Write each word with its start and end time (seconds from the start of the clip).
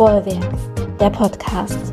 Bollwerk, 0.00 0.98
der 0.98 1.10
Podcast. 1.10 1.92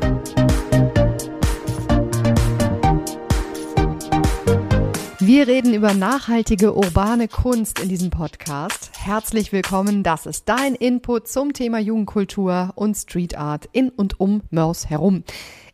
Wir 5.18 5.46
reden 5.46 5.74
über 5.74 5.92
nachhaltige 5.92 6.74
urbane 6.74 7.28
Kunst 7.28 7.80
in 7.80 7.90
diesem 7.90 8.08
Podcast. 8.08 8.92
Herzlich 8.98 9.52
willkommen, 9.52 10.02
das 10.04 10.24
ist 10.24 10.48
dein 10.48 10.74
Input 10.74 11.28
zum 11.28 11.52
Thema 11.52 11.80
Jugendkultur 11.80 12.72
und 12.76 12.96
Street 12.96 13.36
Art 13.36 13.68
in 13.72 13.90
und 13.90 14.18
um 14.18 14.40
Mörs 14.48 14.88
herum. 14.88 15.22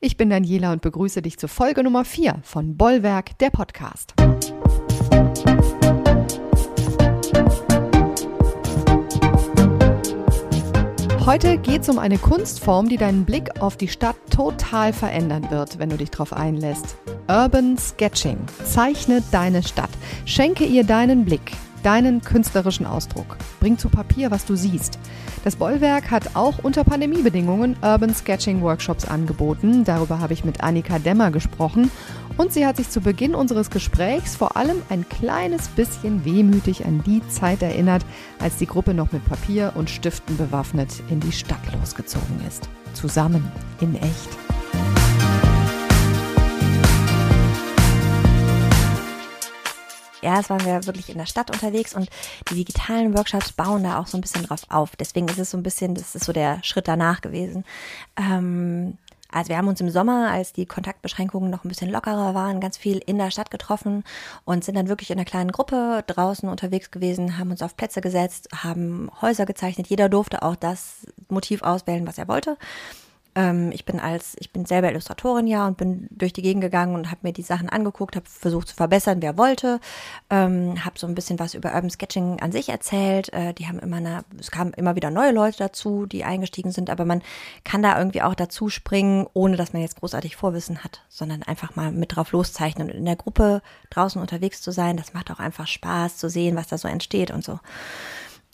Ich 0.01 0.16
bin 0.16 0.28
Daniela 0.28 0.73
und 0.73 0.82
begrüße 0.82 1.23
dich 1.23 1.38
zur 1.38 1.48
Folge 1.48 1.84
Nummer 1.84 2.05
4 2.05 2.41
von 2.42 2.77
Bollwerk, 2.77 3.38
der 3.38 3.51
Podcast. 3.51 4.12
Heute 11.27 11.56
geht 11.56 11.80
es 11.80 11.88
um 11.88 11.98
eine 11.98 12.19
Kunstform, 12.19 12.91
die 12.91 12.98
deinen 12.98 13.24
Blick 13.24 13.62
auf 13.62 13.78
die 13.78 13.88
Stadt 13.88 14.16
total 14.30 14.92
verändern 14.92 15.50
wird, 15.50 15.78
wenn 15.78 15.88
du 15.88 15.97
dich 15.97 16.10
darauf 16.10 16.34
einlässt. 16.34 16.98
Urban 17.28 17.78
Sketching. 17.78 18.37
Zeichne 18.62 19.23
deine 19.33 19.62
Stadt. 19.62 19.88
Schenke 20.27 20.64
ihr 20.64 20.84
deinen 20.84 21.24
Blick, 21.24 21.52
deinen 21.83 22.20
künstlerischen 22.20 22.84
Ausdruck. 22.84 23.38
Bring 23.59 23.78
zu 23.78 23.88
Papier, 23.88 24.30
was 24.30 24.45
du 24.45 24.55
siehst. 24.55 24.98
Das 25.45 25.56
Bollwerk 25.56 26.10
hat 26.10 26.37
auch 26.37 26.59
unter 26.62 26.84
Pandemiebedingungen 26.84 27.77
Urban 27.80 28.14
Sketching 28.14 28.61
Workshops 28.61 29.06
angeboten. 29.06 29.84
Darüber 29.84 30.20
habe 30.20 30.34
ich 30.34 30.45
mit 30.45 30.62
Annika 30.62 30.98
Demmer 30.98 31.30
gesprochen. 31.30 31.91
Und 32.37 32.52
sie 32.52 32.66
hat 32.66 32.77
sich 32.77 32.91
zu 32.91 33.01
Beginn 33.01 33.34
unseres 33.34 33.70
Gesprächs 33.70 34.34
vor 34.34 34.56
allem 34.56 34.83
ein 34.88 35.09
kleines 35.09 35.69
bisschen 35.69 36.25
wehmütig 36.25 36.84
an 36.84 37.02
die 37.05 37.27
Zeit 37.29 37.62
erinnert, 37.62 38.05
als 38.41 38.56
die 38.56 38.66
Gruppe 38.66 38.92
noch 38.92 39.12
mit 39.12 39.25
Papier 39.25 39.73
und 39.77 39.89
Stiften 39.89 40.36
bewaffnet 40.36 41.03
in 41.11 41.20
die 41.20 41.33
Stadt 41.33 41.61
losgezogen 41.78 42.41
ist. 42.47 42.69
Zusammen, 42.92 43.50
in 43.81 43.95
echt. 43.97 44.45
erst 50.25 50.51
waren 50.51 50.64
wir 50.64 50.86
wirklich 50.86 51.11
in 51.11 51.19
der 51.19 51.27
Stadt 51.27 51.51
unterwegs 51.51 51.95
und 51.95 52.08
die 52.51 52.55
digitalen 52.55 53.17
Workshops 53.17 53.53
bauen 53.53 53.84
da 53.84 53.98
auch 53.98 54.06
so 54.06 54.19
ein 54.19 54.23
bisschen 54.23 54.45
drauf 54.45 54.62
auf. 54.70 54.97
Deswegen 54.97 55.28
ist 55.28 55.39
es 55.39 55.51
so 55.51 55.56
ein 55.56 55.62
bisschen, 55.62 55.95
das 55.95 56.14
ist 56.14 56.25
so 56.25 56.33
der 56.33 56.62
Schritt 56.64 56.89
danach 56.89 57.20
gewesen. 57.20 57.64
Ähm, 58.17 58.98
also 59.34 59.48
wir 59.48 59.56
haben 59.56 59.66
uns 59.66 59.80
im 59.80 59.90
Sommer, 59.90 60.30
als 60.30 60.52
die 60.52 60.64
Kontaktbeschränkungen 60.64 61.50
noch 61.50 61.64
ein 61.64 61.68
bisschen 61.68 61.90
lockerer 61.90 62.34
waren, 62.34 62.60
ganz 62.60 62.77
viel 62.77 62.98
in 63.04 63.18
der 63.18 63.32
Stadt 63.32 63.50
getroffen 63.50 64.04
und 64.44 64.62
sind 64.62 64.77
dann 64.77 64.88
wirklich 64.88 65.10
in 65.10 65.18
einer 65.18 65.24
kleinen 65.24 65.50
Gruppe 65.50 66.04
draußen 66.06 66.48
unterwegs 66.48 66.92
gewesen, 66.92 67.36
haben 67.36 67.50
uns 67.50 67.60
auf 67.60 67.77
Plätze 67.77 68.00
gesetzt, 68.00 68.48
haben 68.55 69.10
Häuser 69.20 69.44
gezeichnet. 69.44 69.88
Jeder 69.88 70.08
durfte 70.08 70.42
auch 70.42 70.55
das 70.55 71.05
Motiv 71.28 71.62
auswählen, 71.62 72.06
was 72.06 72.16
er 72.16 72.28
wollte. 72.28 72.56
Ähm, 73.34 73.72
ich 73.72 73.84
bin 73.84 73.98
als, 73.98 74.36
ich 74.38 74.52
bin 74.52 74.64
selber 74.64 74.90
Illustratorin 74.90 75.46
ja 75.46 75.66
und 75.66 75.77
bin 75.77 76.08
durch 76.10 76.32
die 76.32 76.42
Gegend 76.42 76.62
gegangen 76.62 76.94
und 76.94 77.10
habe 77.10 77.20
mir 77.22 77.32
die 77.32 77.42
Sachen 77.42 77.68
angeguckt, 77.68 78.16
habe 78.16 78.27
versucht 78.28 78.68
zu 78.68 78.77
verbessern, 78.77 79.22
wer 79.22 79.36
wollte, 79.36 79.80
ähm, 80.30 80.84
habe 80.84 80.98
so 80.98 81.06
ein 81.06 81.14
bisschen 81.14 81.38
was 81.38 81.55
über 81.55 81.74
Urban 81.74 81.90
Sketching 81.90 82.40
an 82.40 82.52
sich 82.52 82.68
erzählt. 82.68 83.32
Äh, 83.32 83.55
die 83.55 83.66
haben 83.66 83.78
immer 83.78 83.96
eine, 83.96 84.24
es 84.38 84.50
kamen 84.50 84.72
immer 84.74 84.96
wieder 84.96 85.10
neue 85.10 85.32
Leute 85.32 85.58
dazu, 85.58 86.06
die 86.06 86.24
eingestiegen 86.24 86.70
sind, 86.70 86.90
aber 86.90 87.05
man 87.05 87.22
kann 87.64 87.82
da 87.82 87.98
irgendwie 87.98 88.22
auch 88.22 88.34
dazu 88.34 88.68
springen, 88.68 89.27
ohne 89.32 89.56
dass 89.56 89.72
man 89.72 89.82
jetzt 89.82 90.00
großartig 90.00 90.36
Vorwissen 90.36 90.84
hat, 90.84 91.02
sondern 91.08 91.42
einfach 91.42 91.77
mal 91.77 91.92
mit 91.92 92.14
drauf 92.14 92.32
loszeichnen 92.32 92.90
und 92.90 92.96
in 92.96 93.05
der 93.05 93.16
Gruppe 93.16 93.62
draußen 93.90 94.20
unterwegs 94.20 94.62
zu 94.62 94.70
sein. 94.70 94.96
Das 94.96 95.12
macht 95.12 95.30
auch 95.30 95.40
einfach 95.40 95.66
Spaß 95.66 96.16
zu 96.16 96.28
sehen, 96.28 96.56
was 96.56 96.68
da 96.68 96.78
so 96.78 96.88
entsteht 96.88 97.30
und 97.30 97.44
so. 97.44 97.58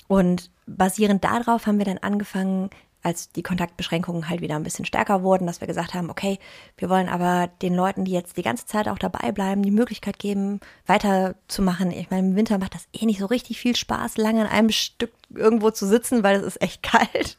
Und 0.09 0.51
basierend 0.67 1.23
darauf 1.23 1.67
haben 1.67 1.79
wir 1.79 1.85
dann 1.85 1.99
angefangen, 1.99 2.71
als 3.03 3.31
die 3.33 3.43
Kontaktbeschränkungen 3.43 4.29
halt 4.29 4.41
wieder 4.41 4.57
ein 4.57 4.63
bisschen 4.63 4.85
stärker 4.85 5.23
wurden, 5.23 5.47
dass 5.47 5.61
wir 5.61 5.69
gesagt 5.69 5.95
haben, 5.95 6.11
okay, 6.11 6.39
wir 6.77 6.89
wollen 6.89 7.09
aber 7.09 7.49
den 7.63 7.75
Leuten, 7.75 8.05
die 8.05 8.13
jetzt 8.13 8.37
die 8.37 8.43
ganze 8.43 8.67
Zeit 8.67 8.89
auch 8.89 8.99
dabei 8.99 9.33
bleiben, 9.33 9.63
die 9.63 9.71
Möglichkeit 9.71 10.19
geben, 10.19 10.61
weiterzumachen. 10.87 11.91
Ich 11.91 12.11
meine, 12.11 12.29
im 12.29 12.37
Winter 12.37 12.59
macht 12.59 12.75
das 12.75 12.87
eh 12.93 13.07
nicht 13.07 13.21
so 13.21 13.27
richtig 13.27 13.59
viel 13.59 13.77
Spaß, 13.77 14.17
lange 14.17 14.43
an 14.43 14.49
einem 14.49 14.71
Stück 14.71 15.13
irgendwo 15.35 15.71
zu 15.71 15.87
sitzen, 15.87 16.23
weil 16.23 16.37
es 16.37 16.47
ist 16.47 16.63
echt 16.63 16.83
kalt. 16.83 17.39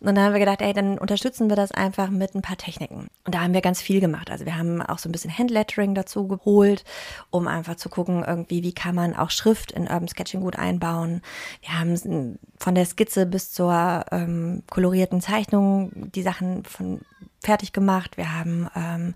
Und 0.00 0.06
dann 0.06 0.20
haben 0.20 0.32
wir 0.32 0.40
gedacht, 0.40 0.62
ey, 0.62 0.72
dann 0.72 0.98
unterstützen 0.98 1.48
wir 1.48 1.56
das 1.56 1.72
einfach 1.72 2.10
mit 2.10 2.34
ein 2.34 2.42
paar 2.42 2.56
Techniken. 2.56 3.08
Und 3.24 3.34
da 3.34 3.40
haben 3.40 3.54
wir 3.54 3.60
ganz 3.60 3.82
viel 3.82 4.00
gemacht. 4.00 4.30
Also 4.30 4.44
wir 4.44 4.56
haben 4.56 4.80
auch 4.80 4.98
so 4.98 5.08
ein 5.08 5.12
bisschen 5.12 5.36
Handlettering 5.36 5.94
dazu 5.94 6.28
geholt, 6.28 6.84
um 7.30 7.48
einfach 7.48 7.76
zu 7.76 7.88
gucken, 7.88 8.24
irgendwie, 8.26 8.62
wie 8.62 8.72
kann 8.72 8.94
man 8.94 9.16
auch 9.16 9.30
Schrift 9.30 9.72
in 9.72 9.82
Urban 9.82 10.08
Sketching 10.08 10.40
gut 10.40 10.58
einbauen. 10.58 11.22
Wir 11.60 11.78
haben 11.78 12.38
von 12.58 12.74
der 12.74 12.86
Skizze 12.86 13.26
bis 13.26 13.52
zur 13.52 14.04
ähm, 14.10 14.62
kolorierten 14.70 15.20
Zeichnung 15.20 15.90
die 15.94 16.22
Sachen 16.22 16.64
von 16.64 17.00
fertig 17.42 17.72
gemacht. 17.72 18.16
Wir 18.16 18.32
haben 18.32 18.68
ähm, 18.76 19.14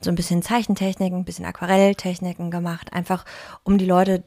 so 0.00 0.10
ein 0.10 0.14
bisschen 0.14 0.42
Zeichentechniken, 0.42 1.20
ein 1.20 1.24
bisschen 1.24 1.46
Aquarelltechniken 1.46 2.50
gemacht, 2.50 2.92
einfach 2.92 3.24
um 3.64 3.78
die 3.78 3.86
Leute 3.86 4.24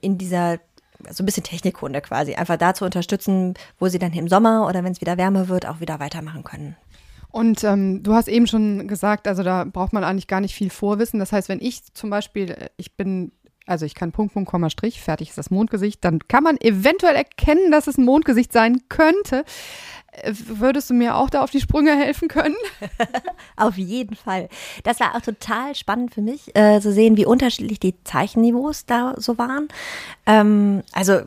in 0.00 0.16
dieser 0.18 0.58
so 1.10 1.22
ein 1.22 1.26
bisschen 1.26 1.44
Technikunde 1.44 2.00
quasi, 2.00 2.34
einfach 2.34 2.56
da 2.56 2.74
zu 2.74 2.84
unterstützen, 2.84 3.54
wo 3.78 3.88
sie 3.88 3.98
dann 3.98 4.12
im 4.12 4.28
Sommer 4.28 4.66
oder 4.66 4.84
wenn 4.84 4.92
es 4.92 5.00
wieder 5.00 5.16
wärmer 5.16 5.48
wird, 5.48 5.66
auch 5.66 5.80
wieder 5.80 6.00
weitermachen 6.00 6.44
können. 6.44 6.76
Und 7.30 7.62
ähm, 7.62 8.02
du 8.02 8.14
hast 8.14 8.28
eben 8.28 8.46
schon 8.46 8.88
gesagt, 8.88 9.28
also 9.28 9.42
da 9.42 9.64
braucht 9.64 9.92
man 9.92 10.02
eigentlich 10.02 10.28
gar 10.28 10.40
nicht 10.40 10.54
viel 10.54 10.70
Vorwissen. 10.70 11.20
Das 11.20 11.30
heißt, 11.30 11.48
wenn 11.48 11.60
ich 11.60 11.92
zum 11.92 12.08
Beispiel, 12.08 12.50
äh, 12.50 12.68
ich 12.76 12.96
bin, 12.96 13.32
also 13.68 13.84
ich 13.84 13.94
kann 13.94 14.12
Punkt, 14.12 14.32
Punkt, 14.32 14.50
Komma, 14.50 14.70
Strich, 14.70 15.00
fertig 15.00 15.28
ist 15.30 15.38
das 15.38 15.50
Mondgesicht, 15.50 16.04
dann 16.04 16.26
kann 16.26 16.42
man 16.42 16.56
eventuell 16.58 17.14
erkennen, 17.14 17.70
dass 17.70 17.86
es 17.86 17.98
ein 17.98 18.04
Mondgesicht 18.04 18.52
sein 18.52 18.82
könnte. 18.88 19.44
Würdest 20.24 20.90
du 20.90 20.94
mir 20.94 21.16
auch 21.16 21.30
da 21.30 21.42
auf 21.42 21.50
die 21.50 21.60
Sprünge 21.60 21.94
helfen 21.94 22.28
können? 22.28 22.56
auf 23.56 23.76
jeden 23.76 24.16
Fall. 24.16 24.48
Das 24.82 24.98
war 25.00 25.14
auch 25.14 25.20
total 25.20 25.74
spannend 25.74 26.14
für 26.14 26.22
mich, 26.22 26.56
äh, 26.56 26.80
zu 26.80 26.92
sehen, 26.92 27.16
wie 27.16 27.26
unterschiedlich 27.26 27.78
die 27.78 27.94
Zeichenniveaus 28.04 28.86
da 28.86 29.14
so 29.18 29.38
waren. 29.38 29.68
Ähm, 30.26 30.82
also 30.92 31.20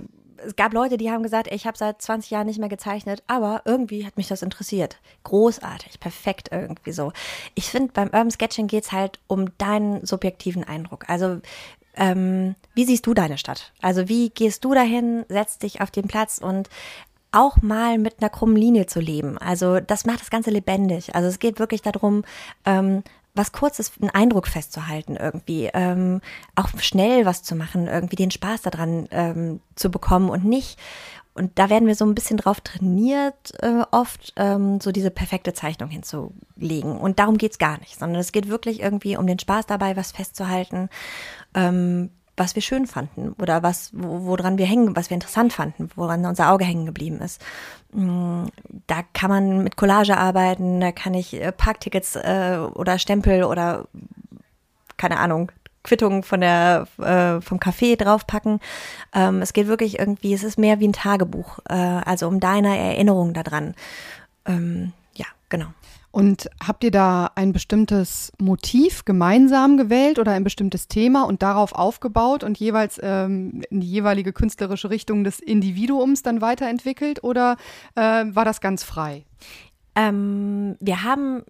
es 0.46 0.56
gab 0.56 0.74
Leute, 0.74 0.97
die 0.97 1.12
haben 1.12 1.24
gesagt, 1.24 1.51
ich 1.51 1.68
habe 1.68 1.78
seit 1.78 2.01
20 2.01 2.31
Jahren 2.31 2.47
nicht 2.47 2.59
mehr 2.59 2.69
gezeichnet, 2.69 3.24
aber 3.28 3.62
irgendwie 3.66 4.06
hat 4.06 4.18
mich 4.18 4.28
das 4.28 4.41
interessiert. 4.41 4.97
Großartig, 5.24 6.00
perfekt 6.00 6.50
irgendwie 6.51 6.91
so. 6.91 7.13
Ich 7.53 7.69
finde, 7.69 7.94
beim 7.94 8.07
Urban 8.07 8.31
Sketching 8.31 8.68
geht 8.68 8.85
es 8.85 8.91
halt 8.91 9.19
um 9.28 9.56
deinen 9.57 10.06
subjektiven 10.06 10.63
Eindruck. 10.63 11.06
Also 11.07 11.41
ähm, 11.96 12.56
wie 12.74 12.85
siehst 12.85 13.06
du 13.06 13.13
deine 13.13 13.38
Stadt? 13.38 13.74
Also 13.81 14.07
wie 14.07 14.29
gehst 14.29 14.63
du 14.66 14.74
dahin, 14.74 15.25
setzt 15.29 15.63
dich 15.63 15.81
auf 15.81 15.91
den 15.91 16.07
Platz 16.07 16.38
und 16.38 16.69
auch 17.31 17.62
mal 17.62 17.97
mit 17.97 18.19
einer 18.19 18.29
krummen 18.29 18.57
Linie 18.57 18.88
zu 18.88 19.00
leben. 19.00 19.38
Also 19.38 19.79
das 19.79 20.06
macht 20.06 20.22
das 20.22 20.30
Ganze 20.30 20.51
lebendig. 20.51 21.16
Also 21.16 21.30
es 21.30 21.40
geht 21.40 21.59
wirklich 21.59 21.81
darum, 21.81 22.24
ähm, 22.66 23.03
was 23.34 23.53
Kurzes, 23.53 23.94
einen 24.01 24.09
Eindruck 24.09 24.47
festzuhalten 24.47 25.16
irgendwie, 25.16 25.69
ähm, 25.74 26.19
auch 26.56 26.69
schnell 26.80 27.25
was 27.25 27.44
zu 27.44 27.56
machen, 27.56 27.88
irgendwie 27.88 28.18
den 28.18 28.31
Spaß 28.31 28.62
daran 28.62 29.07
ähm, 29.12 29.62
zu 29.75 29.90
bekommen 29.90 30.30
und 30.30 30.44
nicht. 30.44 30.78
Und 31.34 31.58
da 31.58 31.69
werden 31.69 31.88
wir 31.88 31.96
so 31.96 32.06
ein 32.06 32.16
bisschen 32.16 32.38
drauf 32.38 32.59
trainiert, 32.59 33.53
äh, 33.62 33.84
oft 33.92 34.34
ähm, 34.36 34.81
so 34.81 34.92
diese 34.92 35.12
perfekte 35.12 35.53
Zeichnung 35.53 35.90
hinzulegen. 35.90 36.97
Und 36.97 37.19
darum 37.19 37.38
geht's 37.38 37.58
gar 37.58 37.80
nicht, 37.80 37.97
sondern 37.97 38.19
es 38.19 38.31
geht 38.31 38.50
wirklich 38.50 38.81
irgendwie 38.81 39.16
um 39.16 39.28
den 39.28 39.40
Spaß 39.40 39.66
dabei, 39.66 39.96
was 39.96 40.12
festzuhalten. 40.12 40.90
Ähm, 41.56 42.09
was 42.38 42.56
wir 42.56 42.62
schön 42.62 42.88
fanden 42.88 43.34
oder 43.40 43.62
was, 43.62 43.92
woran 43.94 44.58
wir 44.58 44.66
hängen, 44.66 44.96
was 44.96 45.09
wir 45.09 45.16
interessant 45.16 45.53
fanden, 45.53 45.90
woran 45.96 46.25
unser 46.25 46.52
Auge 46.52 46.66
hängen 46.66 46.86
geblieben 46.86 47.19
ist. 47.19 47.42
Mm, 47.94 48.46
da 48.88 49.03
kann 49.13 49.30
man 49.30 49.63
mit 49.63 49.75
Collage 49.75 50.18
arbeiten, 50.18 50.80
da 50.80 50.92
kann 50.92 51.13
ich 51.13 51.34
äh, 51.34 51.52
Parktickets 51.52 52.16
äh, 52.16 52.58
oder 52.74 52.98
Stempel 53.00 53.44
oder 53.44 53.88
keine 54.98 55.19
Ahnung, 55.19 55.52
Quittung 55.84 56.24
von 56.24 56.42
der 56.42 56.88
äh, 57.00 57.42
vom 57.42 57.59
Café 57.59 57.96
draufpacken. 57.97 58.59
Ähm, 59.14 59.42
es 59.42 59.54
geht 59.54 59.68
wirklich 59.68 60.00
irgendwie, 60.00 60.33
es 60.33 60.44
ist 60.44 60.57
mehr 60.57 60.80
wie 60.80 60.88
ein 60.88 60.94
Tagebuch, 60.94 61.60
äh, 61.69 61.74
also 61.74 62.28
um 62.28 62.39
deine 62.39 62.78
Erinnerung 62.78 63.33
daran. 63.33 63.74
Ähm, 64.45 64.94
ja, 65.16 65.25
genau. 65.50 65.68
Und 66.12 66.50
habt 66.62 66.83
ihr 66.83 66.92
da 66.92 67.31
ein 67.36 67.54
bestimmtes 67.54 68.33
Motiv 68.38 69.06
gemeinsam 69.06 69.78
gewählt 69.78 70.19
oder 70.19 70.33
ein 70.33 70.44
bestimmtes 70.44 70.89
Thema 70.89 71.24
und 71.24 71.42
darauf 71.42 71.74
aufgebaut 71.74 72.44
und 72.44 72.60
jeweils 72.60 73.00
ähm, 73.01 73.63
in 73.69 73.80
die 73.80 73.89
jeweilige 73.89 74.33
künstlerische 74.33 74.89
Richtung 74.89 75.24
des 75.24 75.39
Individuums 75.39 76.22
dann 76.22 76.42
weiterentwickelt 76.42 77.24
oder 77.24 77.56
äh, 77.95 78.25
war 78.25 78.44
das 78.44 78.60
ganz 78.60 78.83
frei? 78.83 79.24
Ähm, 79.95 80.75
wir 80.81 81.04
haben 81.04 81.44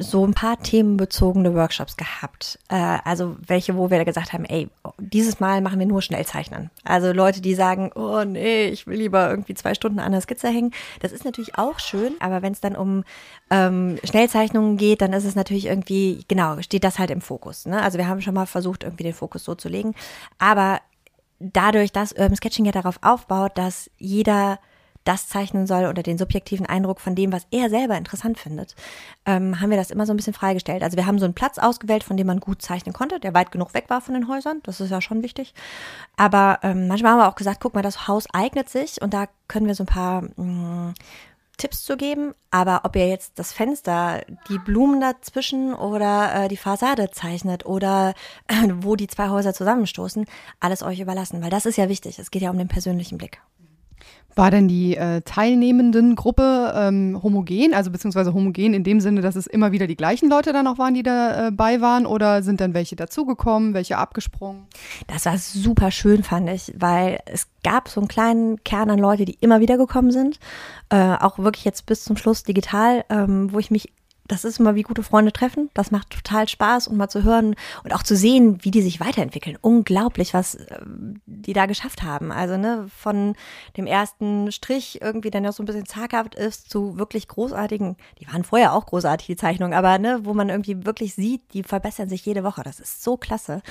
so 0.00 0.24
ein 0.24 0.32
paar 0.32 0.62
themenbezogene 0.62 1.54
Workshops 1.54 1.96
gehabt. 1.96 2.60
Äh, 2.68 2.98
also 3.04 3.36
welche, 3.44 3.76
wo 3.76 3.90
wir 3.90 4.04
gesagt 4.04 4.32
haben, 4.32 4.44
ey, 4.44 4.68
dieses 4.98 5.40
Mal 5.40 5.60
machen 5.60 5.80
wir 5.80 5.86
nur 5.86 6.02
Schnellzeichnen. 6.02 6.70
Also 6.84 7.12
Leute, 7.12 7.40
die 7.40 7.54
sagen, 7.54 7.90
oh 7.96 8.22
nee, 8.24 8.66
ich 8.66 8.86
will 8.86 8.98
lieber 8.98 9.28
irgendwie 9.28 9.54
zwei 9.54 9.74
Stunden 9.74 9.98
an 9.98 10.12
der 10.12 10.20
Skizze 10.20 10.48
hängen. 10.48 10.72
Das 11.00 11.10
ist 11.10 11.24
natürlich 11.24 11.58
auch 11.58 11.80
schön, 11.80 12.14
aber 12.20 12.42
wenn 12.42 12.52
es 12.52 12.60
dann 12.60 12.76
um 12.76 13.02
ähm, 13.50 13.98
Schnellzeichnungen 14.04 14.76
geht, 14.76 15.02
dann 15.02 15.12
ist 15.12 15.24
es 15.24 15.34
natürlich 15.34 15.66
irgendwie, 15.66 16.24
genau, 16.28 16.62
steht 16.62 16.84
das 16.84 17.00
halt 17.00 17.10
im 17.10 17.20
Fokus. 17.20 17.66
Ne? 17.66 17.82
Also 17.82 17.98
wir 17.98 18.06
haben 18.06 18.20
schon 18.20 18.34
mal 18.34 18.46
versucht, 18.46 18.84
irgendwie 18.84 19.04
den 19.04 19.14
Fokus 19.14 19.42
so 19.42 19.56
zu 19.56 19.68
legen. 19.68 19.96
Aber 20.38 20.78
dadurch, 21.40 21.90
dass 21.90 22.12
Urban 22.12 22.36
Sketching 22.36 22.66
ja 22.66 22.72
darauf 22.72 23.00
aufbaut, 23.02 23.58
dass 23.58 23.90
jeder 23.98 24.60
das 25.08 25.26
zeichnen 25.26 25.66
soll 25.66 25.86
oder 25.86 26.02
den 26.02 26.18
subjektiven 26.18 26.66
Eindruck 26.66 27.00
von 27.00 27.14
dem, 27.14 27.32
was 27.32 27.46
er 27.50 27.70
selber 27.70 27.96
interessant 27.96 28.38
findet, 28.38 28.76
ähm, 29.24 29.60
haben 29.60 29.70
wir 29.70 29.78
das 29.78 29.90
immer 29.90 30.04
so 30.04 30.12
ein 30.12 30.16
bisschen 30.16 30.34
freigestellt. 30.34 30.82
Also 30.82 30.96
wir 30.96 31.06
haben 31.06 31.18
so 31.18 31.24
einen 31.24 31.34
Platz 31.34 31.58
ausgewählt, 31.58 32.04
von 32.04 32.16
dem 32.16 32.26
man 32.26 32.40
gut 32.40 32.60
zeichnen 32.60 32.92
konnte, 32.92 33.18
der 33.18 33.32
weit 33.32 33.50
genug 33.50 33.72
weg 33.72 33.86
war 33.88 34.02
von 34.02 34.14
den 34.14 34.28
Häusern. 34.28 34.60
Das 34.64 34.80
ist 34.80 34.90
ja 34.90 35.00
schon 35.00 35.22
wichtig. 35.22 35.54
Aber 36.16 36.58
ähm, 36.62 36.88
manchmal 36.88 37.12
haben 37.12 37.20
wir 37.20 37.28
auch 37.28 37.36
gesagt, 37.36 37.60
guck 37.60 37.74
mal, 37.74 37.82
das 37.82 38.06
Haus 38.06 38.26
eignet 38.32 38.68
sich 38.68 39.00
und 39.00 39.14
da 39.14 39.26
können 39.48 39.66
wir 39.66 39.74
so 39.74 39.84
ein 39.84 39.86
paar 39.86 40.22
mh, 40.36 40.42
mm, 40.90 40.94
Tipps 41.56 41.82
zu 41.82 41.96
geben, 41.96 42.34
aber 42.52 42.82
ob 42.84 42.94
ihr 42.94 43.08
jetzt 43.08 43.38
das 43.38 43.52
Fenster, 43.52 44.22
die 44.48 44.58
Blumen 44.58 45.00
dazwischen 45.00 45.74
oder 45.74 46.44
äh, 46.44 46.48
die 46.48 46.56
Fassade 46.56 47.10
zeichnet 47.10 47.66
oder 47.66 48.14
äh, 48.46 48.68
wo 48.76 48.94
die 48.94 49.08
zwei 49.08 49.28
Häuser 49.28 49.52
zusammenstoßen, 49.52 50.24
alles 50.60 50.82
euch 50.82 51.00
überlassen, 51.00 51.42
weil 51.42 51.50
das 51.50 51.66
ist 51.66 51.76
ja 51.76 51.88
wichtig. 51.88 52.18
Es 52.18 52.30
geht 52.30 52.42
ja 52.42 52.50
um 52.50 52.58
den 52.58 52.68
persönlichen 52.68 53.18
Blick. 53.18 53.40
War 54.38 54.52
denn 54.52 54.68
die 54.68 54.96
äh, 54.96 55.20
teilnehmenden 55.22 56.14
Gruppe 56.14 56.72
ähm, 56.76 57.20
homogen, 57.24 57.74
also 57.74 57.90
beziehungsweise 57.90 58.32
homogen 58.32 58.72
in 58.72 58.84
dem 58.84 59.00
Sinne, 59.00 59.20
dass 59.20 59.34
es 59.34 59.48
immer 59.48 59.72
wieder 59.72 59.88
die 59.88 59.96
gleichen 59.96 60.30
Leute 60.30 60.52
dann 60.52 60.68
auch 60.68 60.78
waren, 60.78 60.94
die 60.94 61.02
dabei 61.02 61.74
äh, 61.74 61.80
waren, 61.80 62.06
oder 62.06 62.44
sind 62.44 62.60
dann 62.60 62.72
welche 62.72 62.94
dazugekommen, 62.94 63.74
welche 63.74 63.98
abgesprungen? 63.98 64.68
Das 65.08 65.26
war 65.26 65.36
super 65.38 65.90
schön, 65.90 66.22
fand 66.22 66.48
ich, 66.50 66.72
weil 66.78 67.18
es 67.26 67.48
gab 67.64 67.88
so 67.88 68.00
einen 68.00 68.06
kleinen 68.06 68.62
Kern 68.62 68.90
an 68.90 69.00
Leute, 69.00 69.24
die 69.24 69.36
immer 69.40 69.58
wieder 69.58 69.76
gekommen 69.76 70.12
sind, 70.12 70.38
äh, 70.90 71.16
auch 71.16 71.40
wirklich 71.40 71.64
jetzt 71.64 71.86
bis 71.86 72.04
zum 72.04 72.16
Schluss 72.16 72.44
digital, 72.44 73.04
ähm, 73.10 73.52
wo 73.52 73.58
ich 73.58 73.72
mich 73.72 73.90
das 74.28 74.44
ist 74.44 74.60
immer 74.60 74.74
wie 74.74 74.82
gute 74.82 75.02
Freunde 75.02 75.32
treffen. 75.32 75.70
Das 75.74 75.90
macht 75.90 76.10
total 76.10 76.46
Spaß 76.46 76.88
und 76.88 76.96
mal 76.96 77.08
zu 77.08 77.24
hören 77.24 77.56
und 77.82 77.94
auch 77.94 78.02
zu 78.02 78.14
sehen, 78.14 78.58
wie 78.62 78.70
die 78.70 78.82
sich 78.82 79.00
weiterentwickeln. 79.00 79.58
Unglaublich, 79.60 80.34
was 80.34 80.54
äh, 80.54 80.80
die 81.26 81.54
da 81.54 81.66
geschafft 81.66 82.02
haben. 82.02 82.30
Also 82.30 82.56
ne, 82.56 82.86
von 82.94 83.34
dem 83.76 83.86
ersten 83.86 84.52
Strich 84.52 85.00
irgendwie, 85.00 85.30
der 85.30 85.40
noch 85.40 85.52
so 85.52 85.62
ein 85.62 85.66
bisschen 85.66 85.86
zaghaft 85.86 86.34
ist, 86.34 86.70
zu 86.70 86.98
wirklich 86.98 87.26
großartigen, 87.26 87.96
die 88.20 88.28
waren 88.28 88.44
vorher 88.44 88.74
auch 88.74 88.86
großartig, 88.86 89.26
die 89.26 89.36
Zeichnungen, 89.36 89.74
aber 89.74 89.98
ne, 89.98 90.20
wo 90.22 90.34
man 90.34 90.50
irgendwie 90.50 90.84
wirklich 90.84 91.14
sieht, 91.14 91.42
die 91.54 91.62
verbessern 91.62 92.08
sich 92.08 92.24
jede 92.24 92.44
Woche. 92.44 92.62
Das 92.62 92.80
ist 92.80 93.02
so 93.02 93.16
klasse. 93.16 93.62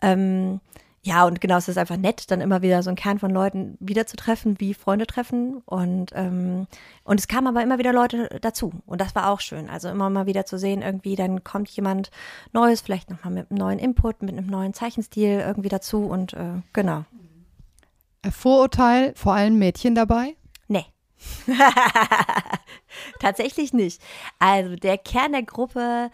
Ähm, 0.00 0.60
ja, 1.04 1.24
und 1.26 1.40
genau, 1.40 1.56
es 1.56 1.66
ist 1.66 1.78
einfach 1.78 1.96
nett, 1.96 2.30
dann 2.30 2.40
immer 2.40 2.62
wieder 2.62 2.80
so 2.84 2.88
einen 2.88 2.96
Kern 2.96 3.18
von 3.18 3.32
Leuten 3.32 3.76
wiederzutreffen, 3.80 4.60
wie 4.60 4.72
Freunde 4.72 5.04
treffen. 5.04 5.60
Und, 5.64 6.12
ähm, 6.14 6.68
und 7.02 7.18
es 7.18 7.26
kamen 7.26 7.48
aber 7.48 7.60
immer 7.60 7.78
wieder 7.78 7.92
Leute 7.92 8.38
dazu. 8.40 8.72
Und 8.86 9.00
das 9.00 9.16
war 9.16 9.28
auch 9.28 9.40
schön. 9.40 9.68
Also 9.68 9.88
immer 9.88 10.10
mal 10.10 10.26
wieder 10.26 10.46
zu 10.46 10.58
sehen, 10.58 10.80
irgendwie, 10.80 11.16
dann 11.16 11.42
kommt 11.42 11.68
jemand 11.70 12.12
Neues, 12.52 12.82
vielleicht 12.82 13.10
nochmal 13.10 13.32
mit 13.32 13.50
einem 13.50 13.58
neuen 13.58 13.78
Input, 13.80 14.22
mit 14.22 14.30
einem 14.30 14.46
neuen 14.46 14.74
Zeichenstil 14.74 15.40
irgendwie 15.44 15.68
dazu. 15.68 16.04
Und 16.04 16.34
äh, 16.34 16.62
genau. 16.72 17.04
Vorurteil, 18.30 19.12
vor 19.16 19.34
allem 19.34 19.58
Mädchen 19.58 19.96
dabei? 19.96 20.36
Nee. 20.68 20.86
Tatsächlich 23.18 23.72
nicht. 23.72 24.00
Also 24.38 24.76
der 24.76 24.98
Kern 24.98 25.32
der 25.32 25.42
Gruppe, 25.42 26.12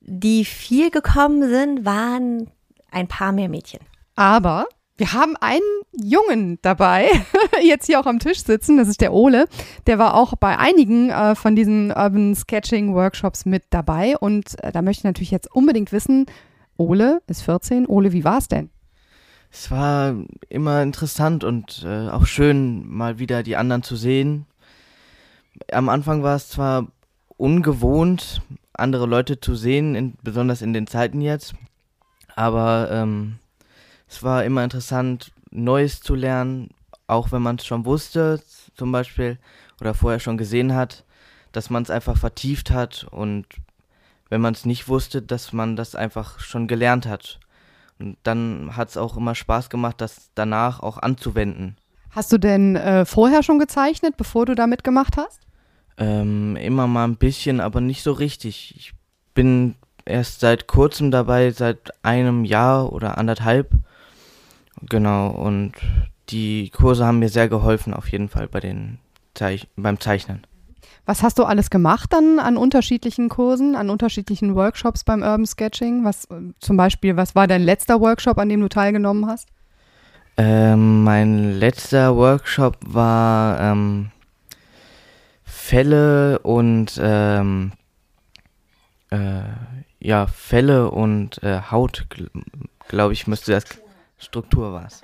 die 0.00 0.46
viel 0.46 0.90
gekommen 0.90 1.46
sind, 1.50 1.84
waren 1.84 2.50
ein 2.94 3.08
paar 3.08 3.32
mehr 3.32 3.48
Mädchen. 3.48 3.80
Aber 4.16 4.66
wir 4.96 5.12
haben 5.12 5.36
einen 5.40 5.60
Jungen 5.92 6.58
dabei, 6.62 7.08
jetzt 7.62 7.86
hier 7.86 7.98
auch 7.98 8.06
am 8.06 8.20
Tisch 8.20 8.44
sitzen, 8.44 8.76
das 8.76 8.88
ist 8.88 9.00
der 9.00 9.12
Ole. 9.12 9.48
Der 9.86 9.98
war 9.98 10.14
auch 10.14 10.34
bei 10.36 10.56
einigen 10.56 11.10
äh, 11.10 11.34
von 11.34 11.56
diesen 11.56 11.90
Urban 11.90 12.34
Sketching 12.34 12.94
Workshops 12.94 13.44
mit 13.44 13.64
dabei. 13.70 14.16
Und 14.16 14.62
äh, 14.62 14.70
da 14.70 14.82
möchte 14.82 15.00
ich 15.00 15.04
natürlich 15.04 15.30
jetzt 15.32 15.52
unbedingt 15.52 15.90
wissen, 15.90 16.26
Ole 16.76 17.22
ist 17.26 17.42
14. 17.42 17.86
Ole, 17.86 18.12
wie 18.12 18.24
war 18.24 18.38
es 18.38 18.48
denn? 18.48 18.70
Es 19.50 19.70
war 19.70 20.16
immer 20.48 20.82
interessant 20.82 21.44
und 21.44 21.84
äh, 21.86 22.08
auch 22.08 22.26
schön, 22.26 22.88
mal 22.88 23.18
wieder 23.18 23.42
die 23.44 23.56
anderen 23.56 23.82
zu 23.84 23.94
sehen. 23.94 24.46
Am 25.70 25.88
Anfang 25.88 26.24
war 26.24 26.34
es 26.34 26.48
zwar 26.48 26.88
ungewohnt, 27.36 28.42
andere 28.72 29.06
Leute 29.06 29.40
zu 29.40 29.54
sehen, 29.54 29.94
in, 29.94 30.14
besonders 30.22 30.62
in 30.62 30.72
den 30.72 30.86
Zeiten 30.88 31.20
jetzt. 31.20 31.54
Aber 32.34 32.88
ähm, 32.90 33.38
es 34.08 34.22
war 34.22 34.44
immer 34.44 34.64
interessant, 34.64 35.32
Neues 35.50 36.00
zu 36.00 36.14
lernen, 36.14 36.70
auch 37.06 37.32
wenn 37.32 37.42
man 37.42 37.56
es 37.56 37.66
schon 37.66 37.84
wusste, 37.84 38.42
zum 38.76 38.92
Beispiel, 38.92 39.38
oder 39.80 39.94
vorher 39.94 40.20
schon 40.20 40.36
gesehen 40.36 40.74
hat, 40.74 41.04
dass 41.52 41.70
man 41.70 41.82
es 41.82 41.90
einfach 41.90 42.16
vertieft 42.16 42.70
hat 42.70 43.06
und 43.10 43.46
wenn 44.28 44.40
man 44.40 44.54
es 44.54 44.64
nicht 44.64 44.88
wusste, 44.88 45.22
dass 45.22 45.52
man 45.52 45.76
das 45.76 45.94
einfach 45.94 46.40
schon 46.40 46.66
gelernt 46.66 47.06
hat. 47.06 47.38
Und 47.98 48.16
dann 48.24 48.76
hat 48.76 48.88
es 48.88 48.96
auch 48.96 49.16
immer 49.16 49.34
Spaß 49.34 49.70
gemacht, 49.70 50.00
das 50.00 50.30
danach 50.34 50.80
auch 50.80 50.98
anzuwenden. 50.98 51.76
Hast 52.10 52.32
du 52.32 52.38
denn 52.38 52.76
äh, 52.76 53.04
vorher 53.04 53.42
schon 53.42 53.58
gezeichnet, 53.58 54.16
bevor 54.16 54.46
du 54.46 54.54
da 54.54 54.66
mitgemacht 54.66 55.16
hast? 55.16 55.40
Ähm, 55.96 56.56
immer 56.56 56.86
mal 56.86 57.04
ein 57.04 57.16
bisschen, 57.16 57.60
aber 57.60 57.80
nicht 57.80 58.02
so 58.02 58.12
richtig. 58.12 58.74
Ich 58.76 58.94
bin 59.34 59.76
erst 60.06 60.40
seit 60.40 60.66
kurzem 60.66 61.10
dabei, 61.10 61.50
seit 61.50 61.92
einem 62.02 62.44
Jahr 62.44 62.92
oder 62.92 63.18
anderthalb. 63.18 63.70
Genau, 64.82 65.28
und 65.28 65.72
die 66.30 66.70
Kurse 66.70 67.06
haben 67.06 67.18
mir 67.18 67.28
sehr 67.28 67.48
geholfen, 67.48 67.94
auf 67.94 68.08
jeden 68.08 68.28
Fall 68.28 68.48
bei 68.48 68.60
den 68.60 68.98
Zeich 69.34 69.68
beim 69.76 70.00
Zeichnen. 70.00 70.46
Was 71.06 71.22
hast 71.22 71.38
du 71.38 71.44
alles 71.44 71.68
gemacht 71.68 72.12
dann 72.12 72.38
an 72.38 72.56
unterschiedlichen 72.56 73.28
Kursen, 73.28 73.76
an 73.76 73.90
unterschiedlichen 73.90 74.54
Workshops 74.54 75.04
beim 75.04 75.22
Urban 75.22 75.44
Sketching? 75.44 76.04
Was 76.04 76.26
zum 76.60 76.76
Beispiel, 76.76 77.16
was 77.16 77.34
war 77.34 77.46
dein 77.46 77.62
letzter 77.62 78.00
Workshop, 78.00 78.38
an 78.38 78.48
dem 78.48 78.60
du 78.60 78.68
teilgenommen 78.68 79.26
hast? 79.26 79.48
Ähm, 80.36 81.04
mein 81.04 81.58
letzter 81.58 82.16
Workshop 82.16 82.78
war 82.86 83.60
ähm, 83.60 84.10
Fälle 85.44 86.38
und 86.40 86.98
ähm, 87.00 87.72
äh, 89.10 89.42
ja, 90.04 90.26
Felle 90.26 90.90
und 90.90 91.42
äh, 91.42 91.60
Haut, 91.70 92.06
glaube 92.88 93.14
ich, 93.14 93.26
müsste 93.26 93.52
das 93.52 93.64
Struktur 94.18 94.72
war 94.72 94.86
es. 94.86 95.00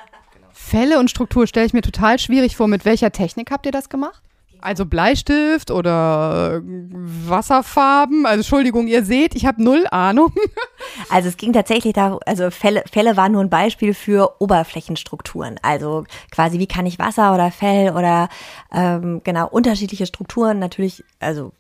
Fälle 0.53 0.99
und 0.99 1.11
Struktur 1.11 1.47
stelle 1.47 1.67
ich 1.67 1.73
mir 1.73 1.81
total 1.81 2.19
schwierig 2.19 2.55
vor. 2.55 2.69
Mit 2.69 2.85
welcher 2.85 3.11
Technik 3.11 3.51
habt 3.51 3.65
ihr 3.65 3.73
das 3.73 3.89
gemacht? 3.89 4.23
Also 4.61 4.85
Bleistift 4.85 5.71
oder 5.71 6.57
äh, 6.57 6.61
Wasserfarben? 6.63 8.27
Also 8.27 8.41
Entschuldigung, 8.41 8.89
ihr 8.89 9.03
seht, 9.03 9.35
ich 9.35 9.47
habe 9.47 9.63
null 9.63 9.87
Ahnung. 9.91 10.33
Also 11.09 11.29
es 11.29 11.37
ging 11.37 11.53
tatsächlich 11.53 11.93
da, 11.93 12.19
also 12.25 12.51
Fälle, 12.51 12.83
Fälle 12.91 13.17
waren 13.17 13.33
nur 13.33 13.43
ein 13.43 13.51
Beispiel 13.51 13.95
für 13.95 14.41
Oberflächenstrukturen. 14.41 15.57
Also 15.63 16.05
quasi, 16.31 16.59
wie 16.59 16.67
kann 16.67 16.87
ich 16.87 16.99
Wasser 16.99 17.35
oder 17.35 17.51
Fell 17.51 17.93
oder 17.93 18.29
ähm, 18.73 19.21
genau 19.23 19.47
unterschiedliche 19.49 20.07
Strukturen 20.07 20.59
natürlich, 20.59 21.05
also 21.21 21.53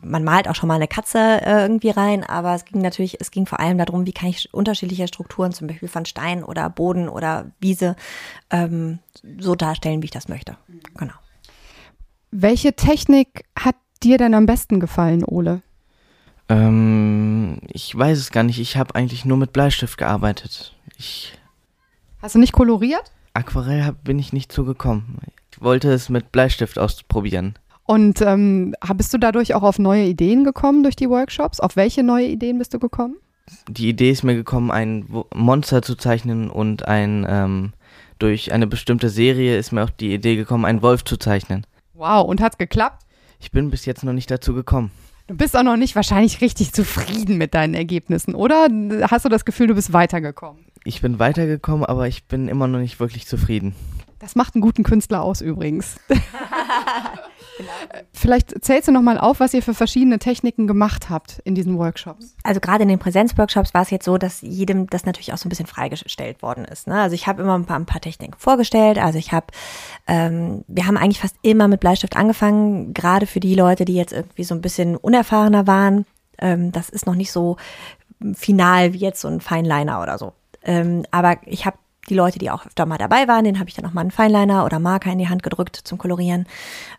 man 0.00 0.24
malt 0.24 0.48
auch 0.48 0.54
schon 0.54 0.68
mal 0.68 0.74
eine 0.74 0.88
Katze 0.88 1.18
äh, 1.18 1.62
irgendwie 1.62 1.90
rein, 1.90 2.24
aber 2.24 2.54
es 2.54 2.64
ging 2.64 2.80
natürlich, 2.80 3.20
es 3.20 3.30
ging 3.30 3.46
vor 3.46 3.60
allem 3.60 3.78
darum, 3.78 4.06
wie 4.06 4.12
kann 4.12 4.28
ich 4.28 4.52
unterschiedliche 4.52 5.08
Strukturen, 5.08 5.52
zum 5.52 5.66
Beispiel 5.66 5.88
von 5.88 6.06
Stein 6.06 6.44
oder 6.44 6.68
Boden 6.70 7.08
oder 7.08 7.50
Wiese, 7.60 7.96
ähm, 8.50 8.98
so 9.38 9.54
darstellen, 9.54 10.02
wie 10.02 10.06
ich 10.06 10.10
das 10.12 10.28
möchte. 10.28 10.56
Genau. 10.96 11.14
Welche 12.30 12.74
Technik 12.74 13.44
hat 13.58 13.76
dir 14.02 14.18
denn 14.18 14.34
am 14.34 14.46
besten 14.46 14.80
gefallen, 14.80 15.24
Ole? 15.24 15.62
Ähm, 16.48 17.58
ich 17.68 17.96
weiß 17.96 18.18
es 18.18 18.30
gar 18.30 18.42
nicht. 18.42 18.60
Ich 18.60 18.76
habe 18.76 18.94
eigentlich 18.94 19.24
nur 19.24 19.36
mit 19.36 19.52
Bleistift 19.52 19.98
gearbeitet. 19.98 20.74
Ich 20.96 21.32
Hast 22.22 22.34
du 22.34 22.38
nicht 22.38 22.52
koloriert? 22.52 23.12
Aquarell 23.34 23.84
hab, 23.84 24.04
bin 24.04 24.18
ich 24.18 24.32
nicht 24.32 24.50
zugekommen. 24.50 25.18
Ich 25.52 25.60
wollte 25.60 25.92
es 25.92 26.08
mit 26.08 26.32
Bleistift 26.32 26.78
ausprobieren. 26.78 27.54
Und 27.86 28.20
ähm, 28.20 28.74
bist 28.96 29.14
du 29.14 29.18
dadurch 29.18 29.54
auch 29.54 29.62
auf 29.62 29.78
neue 29.78 30.04
Ideen 30.04 30.44
gekommen 30.44 30.82
durch 30.82 30.96
die 30.96 31.08
Workshops? 31.08 31.60
Auf 31.60 31.76
welche 31.76 32.02
neue 32.02 32.26
Ideen 32.26 32.58
bist 32.58 32.74
du 32.74 32.78
gekommen? 32.78 33.16
Die 33.68 33.88
Idee 33.88 34.10
ist 34.10 34.24
mir 34.24 34.34
gekommen, 34.34 34.72
ein 34.72 35.06
Monster 35.32 35.82
zu 35.82 35.94
zeichnen 35.94 36.50
und 36.50 36.88
ein 36.88 37.24
ähm, 37.28 37.72
durch 38.18 38.52
eine 38.52 38.66
bestimmte 38.66 39.08
Serie 39.08 39.56
ist 39.56 39.72
mir 39.72 39.84
auch 39.84 39.90
die 39.90 40.14
Idee 40.14 40.36
gekommen, 40.36 40.64
einen 40.64 40.82
Wolf 40.82 41.04
zu 41.04 41.16
zeichnen. 41.16 41.66
Wow, 41.94 42.26
und 42.26 42.40
hat's 42.40 42.58
geklappt? 42.58 43.04
Ich 43.38 43.50
bin 43.50 43.70
bis 43.70 43.84
jetzt 43.84 44.04
noch 44.04 44.12
nicht 44.12 44.30
dazu 44.30 44.54
gekommen. 44.54 44.90
Du 45.28 45.36
bist 45.36 45.56
auch 45.56 45.62
noch 45.62 45.76
nicht 45.76 45.96
wahrscheinlich 45.96 46.40
richtig 46.40 46.72
zufrieden 46.72 47.36
mit 47.36 47.54
deinen 47.54 47.74
Ergebnissen, 47.74 48.34
oder? 48.34 48.68
Hast 49.10 49.24
du 49.24 49.28
das 49.28 49.44
Gefühl, 49.44 49.66
du 49.66 49.74
bist 49.74 49.92
weitergekommen? 49.92 50.64
Ich 50.84 51.00
bin 51.00 51.18
weitergekommen, 51.18 51.84
aber 51.84 52.06
ich 52.06 52.24
bin 52.24 52.48
immer 52.48 52.68
noch 52.68 52.78
nicht 52.78 53.00
wirklich 53.00 53.26
zufrieden. 53.26 53.74
Das 54.18 54.34
macht 54.34 54.54
einen 54.54 54.62
guten 54.62 54.82
Künstler 54.82 55.22
aus 55.22 55.40
übrigens. 55.40 55.96
Genau. 57.56 57.72
Vielleicht 58.12 58.62
zählst 58.64 58.86
du 58.86 58.92
noch 58.92 59.00
mal 59.00 59.18
auf, 59.18 59.40
was 59.40 59.54
ihr 59.54 59.62
für 59.62 59.72
verschiedene 59.72 60.18
Techniken 60.18 60.66
gemacht 60.66 61.08
habt 61.08 61.40
in 61.44 61.54
diesen 61.54 61.78
Workshops. 61.78 62.36
Also 62.42 62.60
gerade 62.60 62.82
in 62.82 62.88
den 62.88 62.98
Präsenzworkshops 62.98 63.72
war 63.72 63.82
es 63.82 63.90
jetzt 63.90 64.04
so, 64.04 64.18
dass 64.18 64.42
jedem 64.42 64.88
das 64.88 65.06
natürlich 65.06 65.32
auch 65.32 65.38
so 65.38 65.46
ein 65.46 65.48
bisschen 65.48 65.66
freigestellt 65.66 66.42
worden 66.42 66.66
ist. 66.66 66.86
Ne? 66.86 67.00
Also 67.00 67.14
ich 67.14 67.26
habe 67.26 67.42
immer 67.42 67.56
ein 67.56 67.64
paar, 67.64 67.78
ein 67.78 67.86
paar, 67.86 68.00
Techniken 68.02 68.34
vorgestellt. 68.36 68.98
Also 68.98 69.18
ich 69.18 69.32
habe, 69.32 69.46
ähm, 70.06 70.64
wir 70.68 70.86
haben 70.86 70.98
eigentlich 70.98 71.20
fast 71.20 71.36
immer 71.40 71.66
mit 71.66 71.80
Bleistift 71.80 72.14
angefangen, 72.14 72.92
gerade 72.92 73.26
für 73.26 73.40
die 73.40 73.54
Leute, 73.54 73.86
die 73.86 73.94
jetzt 73.94 74.12
irgendwie 74.12 74.44
so 74.44 74.54
ein 74.54 74.60
bisschen 74.60 74.96
unerfahrener 74.96 75.66
waren. 75.66 76.04
Ähm, 76.38 76.72
das 76.72 76.90
ist 76.90 77.06
noch 77.06 77.14
nicht 77.14 77.32
so 77.32 77.56
final 78.34 78.92
wie 78.92 78.98
jetzt 78.98 79.22
so 79.22 79.28
ein 79.28 79.40
Feinliner 79.40 80.02
oder 80.02 80.18
so. 80.18 80.34
Ähm, 80.62 81.04
aber 81.10 81.38
ich 81.46 81.64
habe 81.64 81.78
die 82.08 82.14
Leute, 82.14 82.38
die 82.38 82.50
auch 82.50 82.66
öfter 82.66 82.86
mal 82.86 82.98
dabei 82.98 83.28
waren, 83.28 83.44
den 83.44 83.58
habe 83.58 83.68
ich 83.68 83.74
dann 83.74 83.86
auch 83.86 83.92
mal 83.92 84.00
einen 84.00 84.10
Feinliner 84.10 84.64
oder 84.64 84.78
Marker 84.78 85.12
in 85.12 85.18
die 85.18 85.28
Hand 85.28 85.42
gedrückt 85.42 85.76
zum 85.76 85.98
Kolorieren. 85.98 86.46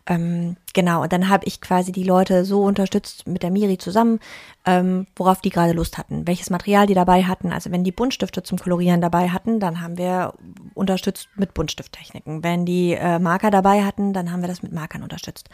Ähm, 0.05 0.57
genau, 0.73 1.03
und 1.03 1.13
dann 1.13 1.29
habe 1.29 1.45
ich 1.45 1.61
quasi 1.61 1.91
die 1.91 2.03
Leute 2.03 2.45
so 2.45 2.63
unterstützt 2.63 3.27
mit 3.27 3.43
der 3.43 3.51
Miri 3.51 3.77
zusammen, 3.77 4.19
ähm, 4.65 5.07
worauf 5.15 5.41
die 5.41 5.49
gerade 5.49 5.73
Lust 5.73 5.97
hatten, 5.97 6.27
welches 6.27 6.49
Material 6.49 6.87
die 6.87 6.93
dabei 6.93 7.23
hatten. 7.23 7.51
Also 7.51 7.71
wenn 7.71 7.83
die 7.83 7.91
Buntstifte 7.91 8.43
zum 8.43 8.57
Kolorieren 8.57 9.01
dabei 9.01 9.29
hatten, 9.29 9.59
dann 9.59 9.81
haben 9.81 9.97
wir 9.97 10.33
unterstützt 10.73 11.29
mit 11.35 11.53
Buntstifttechniken. 11.53 12.43
Wenn 12.43 12.65
die 12.65 12.93
äh, 12.93 13.19
Marker 13.19 13.51
dabei 13.51 13.83
hatten, 13.83 14.13
dann 14.13 14.31
haben 14.31 14.41
wir 14.41 14.47
das 14.47 14.63
mit 14.63 14.73
Markern 14.73 15.03
unterstützt. 15.03 15.49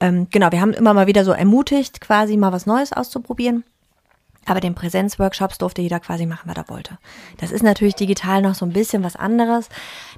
Ähm, 0.00 0.28
genau, 0.30 0.50
wir 0.52 0.60
haben 0.60 0.72
immer 0.72 0.94
mal 0.94 1.06
wieder 1.06 1.24
so 1.24 1.32
ermutigt, 1.32 2.00
quasi 2.00 2.36
mal 2.36 2.52
was 2.52 2.66
Neues 2.66 2.92
auszuprobieren. 2.92 3.64
Aber 4.48 4.60
den 4.60 4.74
Präsenzworkshops 4.74 5.58
durfte 5.58 5.82
jeder 5.82 6.00
quasi 6.00 6.24
machen, 6.24 6.48
was 6.48 6.56
er 6.56 6.68
wollte. 6.68 6.98
Das 7.36 7.52
ist 7.52 7.62
natürlich 7.62 7.94
digital 7.94 8.40
noch 8.40 8.54
so 8.54 8.64
ein 8.64 8.72
bisschen 8.72 9.04
was 9.04 9.14
anderes. 9.14 9.68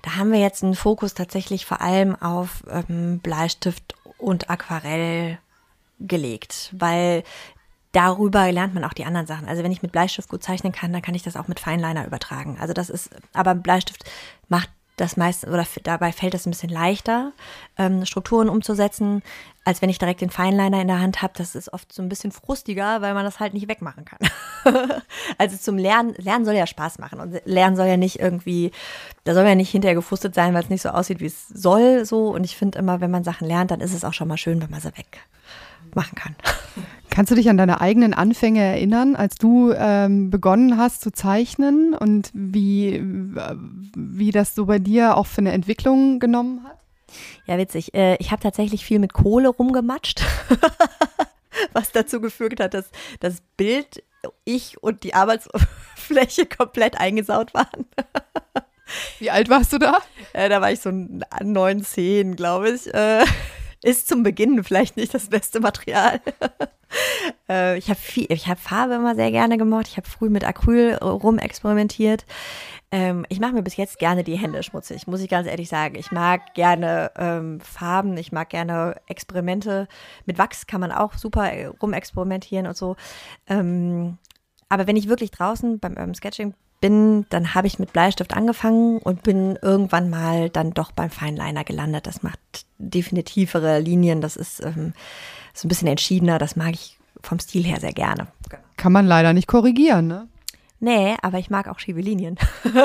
Da 0.03 0.17
haben 0.17 0.31
wir 0.31 0.39
jetzt 0.39 0.63
einen 0.63 0.77
Fokus 0.77 1.15
tatsächlich 1.15 1.67
vor 1.67 1.81
allem 1.81 2.15
auf 2.15 2.63
ähm, 2.71 3.19
Bleistift 3.19 3.95
und 4.19 4.49
Aquarell 4.49 5.39
gelegt, 5.99 6.73
weil 6.79 7.25
darüber 7.91 8.51
lernt 8.53 8.73
man 8.73 8.85
auch 8.85 8.93
die 8.93 9.05
anderen 9.05 9.27
Sachen. 9.27 9.49
Also 9.49 9.65
wenn 9.65 9.73
ich 9.73 9.83
mit 9.83 9.91
Bleistift 9.91 10.29
gut 10.29 10.45
zeichnen 10.45 10.73
kann, 10.73 10.93
dann 10.93 11.03
kann 11.03 11.17
ich 11.17 11.25
das 11.25 11.37
auch 11.37 11.49
mit 11.49 11.59
Feinliner 11.59 12.07
übertragen. 12.07 12.57
Also 12.61 12.73
das 12.73 12.89
ist, 12.89 13.11
aber 13.33 13.57
Bleistift 13.57 14.05
macht 14.49 14.71
das 15.01 15.17
meiste 15.17 15.49
oder 15.49 15.67
dabei 15.83 16.13
fällt 16.13 16.35
es 16.35 16.47
ein 16.47 16.51
bisschen 16.51 16.71
leichter, 16.71 17.33
ähm, 17.79 18.05
Strukturen 18.05 18.49
umzusetzen, 18.49 19.23
als 19.65 19.83
wenn 19.83 19.91
ich 19.91 19.99
direkt 19.99 20.21
den 20.21 20.31
Feinliner 20.31 20.81
in 20.81 20.89
der 20.89 21.01
Hand 21.01 21.23
habe. 21.23 21.33
Das 21.37 21.55
ist 21.55 21.73
oft 21.73 21.93
so 21.93 22.03
ein 22.03 22.09
bisschen 22.09 22.33
frustiger, 22.33 23.01
weil 23.01 23.15
man 23.15 23.25
das 23.25 23.41
halt 23.41 23.55
nicht 23.55 23.69
wegmachen 23.69 24.05
kann. 24.05 24.19
also 25.39 25.57
zum 25.57 25.79
Lernen, 25.79 26.15
Lernen 26.17 26.45
soll 26.45 26.55
ja 26.55 26.67
Spaß 26.67 26.99
machen 26.99 27.21
und 27.21 27.41
Lernen 27.45 27.77
soll 27.77 27.87
ja 27.87 27.97
nicht 27.97 28.21
irgendwie, 28.21 28.71
da 29.25 29.35
soll 29.35 29.47
ja 29.47 29.55
nicht 29.55 29.71
hinterher 29.71 29.95
gefrustet 29.95 30.35
sein, 30.35 30.55
weil 30.55 30.63
es 30.63 30.71
nicht 30.71 30.83
so 30.83 30.91
aussieht, 30.91 31.21
wie 31.21 31.27
es 31.27 31.49
soll, 31.49 32.05
so. 32.05 32.29
Und 32.29 32.45
ich 32.45 32.57
finde 32.57 32.79
immer, 32.79 33.01
wenn 33.01 33.11
man 33.11 33.25
Sachen 33.25 33.47
lernt, 33.47 33.71
dann 33.71 33.81
ist 33.81 33.95
es 33.95 34.05
auch 34.05 34.15
schon 34.15 34.29
mal 34.29 34.37
schön, 34.37 34.61
wenn 34.63 34.71
man 34.71 34.81
sie 34.81 34.93
wegmachen 34.97 36.15
kann. 36.15 36.37
Kannst 37.11 37.33
du 37.33 37.35
dich 37.35 37.51
an 37.51 37.57
deine 37.57 37.81
eigenen 37.81 38.15
Anfänge 38.15 38.63
erinnern, 38.63 39.17
als 39.17 39.35
du 39.35 39.73
ähm, 39.73 40.31
begonnen 40.31 40.79
hast 40.79 41.03
zu 41.03 41.13
zeichnen 41.13 41.93
und 41.93 42.31
wie, 42.33 43.03
wie 43.97 44.31
das 44.31 44.55
so 44.55 44.67
bei 44.67 44.79
dir 44.79 45.17
auch 45.17 45.27
für 45.27 45.41
eine 45.41 45.53
Entwicklung 45.53 46.21
genommen 46.21 46.65
hat? 46.65 46.79
Ja, 47.47 47.59
witzig. 47.59 47.95
Äh, 47.95 48.17
ich 48.21 48.31
habe 48.31 48.43
tatsächlich 48.43 48.85
viel 48.85 49.01
mit 49.01 49.13
Kohle 49.13 49.49
rumgematscht, 49.49 50.23
was 51.73 51.91
dazu 51.91 52.21
geführt 52.21 52.61
hat, 52.61 52.75
dass 52.75 52.91
das 53.19 53.43
Bild, 53.57 54.05
ich 54.45 54.81
und 54.83 55.03
die 55.03 55.15
Arbeitsfläche 55.15 56.47
komplett 56.57 57.01
eingesaut 57.01 57.55
waren. 57.55 57.87
Wie 59.19 59.31
alt 59.31 59.49
warst 59.49 59.73
du 59.73 59.79
da? 59.79 59.99
Äh, 60.33 60.49
da 60.49 60.61
war 60.61 60.71
ich 60.71 60.81
so 60.81 60.91
neun, 61.43 61.83
zehn, 61.83 62.37
glaube 62.37 62.71
ich. 62.71 62.87
Äh, 63.83 63.91
ist 63.91 64.09
zum 64.09 64.23
Beginn 64.23 64.63
vielleicht 64.65 64.97
nicht 64.97 65.15
das 65.15 65.29
beste 65.29 65.61
Material. 65.61 66.21
äh, 67.49 67.79
ich 67.79 67.89
habe 67.89 67.99
habe 68.01 68.61
Farbe 68.61 68.95
immer 68.95 69.15
sehr 69.15 69.31
gerne 69.31 69.59
gemacht. 69.59 69.89
Ich 69.89 69.97
habe 69.97 70.09
früh 70.09 70.29
mit 70.29 70.45
Acryl 70.45 70.95
rumexperimentiert. 70.95 72.25
Ähm, 72.93 73.25
ich 73.29 73.39
mache 73.39 73.53
mir 73.53 73.63
bis 73.63 73.77
jetzt 73.77 73.99
gerne 73.99 74.25
die 74.25 74.37
Hände 74.37 74.63
schmutzig, 74.63 75.07
muss 75.07 75.21
ich 75.21 75.29
ganz 75.29 75.47
ehrlich 75.47 75.69
sagen. 75.69 75.95
Ich 75.95 76.11
mag 76.11 76.55
gerne 76.55 77.13
ähm, 77.17 77.61
Farben, 77.61 78.17
ich 78.17 78.33
mag 78.33 78.51
gerne 78.51 78.97
Experimente. 79.07 79.87
Mit 80.27 80.39
Wachs 80.39 80.67
kann 80.67 80.81
man 80.81 80.91
auch 80.91 81.15
super 81.15 81.53
äh, 81.53 81.67
rumexperimentieren 81.67 82.67
und 82.67 82.77
so. 82.77 82.97
Ähm, 83.47 84.19
aber 84.69 84.87
wenn 84.87 84.97
ich 84.97 85.09
wirklich 85.09 85.31
draußen 85.31 85.79
beim 85.79 85.93
Urban 85.93 86.15
Sketching 86.15 86.55
bin, 86.81 87.27
dann 87.31 87.55
habe 87.55 87.67
ich 87.67 87.79
mit 87.79 87.93
Bleistift 87.93 88.35
angefangen 88.35 88.99
und 88.99 89.23
bin 89.23 89.59
irgendwann 89.61 90.09
mal 90.11 90.49
dann 90.51 90.73
doch 90.73 90.93
beim 90.93 91.11
Feinliner 91.11 91.65
gelandet. 91.65 92.07
Das 92.07 92.23
macht 92.23 92.39
definitivere 92.79 93.81
Linien, 93.81 94.21
das 94.21 94.37
ist 94.37 94.65
ähm, 94.65 94.95
so 95.53 95.67
ein 95.67 95.69
bisschen 95.69 95.89
entschiedener, 95.89 96.39
das 96.39 96.57
mag 96.57 96.73
ich 96.73 96.99
vom 97.23 97.39
Stil 97.39 97.65
her 97.65 97.81
sehr 97.81 97.93
gerne. 97.93 98.29
Kann 98.77 98.93
man 98.93 99.07
leider 99.07 99.33
nicht 99.33 99.47
korrigieren, 99.47 100.07
ne? 100.07 100.29
Nee, 100.81 101.15
aber 101.21 101.39
ich 101.39 101.51
mag 101.51 101.69
auch 101.69 101.79
schiefe 101.79 102.01
Linien. 102.01 102.39